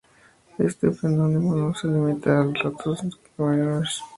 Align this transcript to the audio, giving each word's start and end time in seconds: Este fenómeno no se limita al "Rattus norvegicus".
Este 0.57 0.89
fenómeno 0.89 1.55
no 1.55 1.75
se 1.75 1.87
limita 1.87 2.41
al 2.41 2.55
"Rattus 2.55 3.01
norvegicus". 3.37 4.01